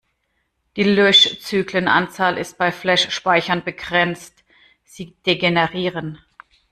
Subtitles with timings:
[0.77, 4.43] Die Löschzyklenanzahl ist bei Flash-Speicher begrenzt;
[4.83, 6.17] sie degenerieren.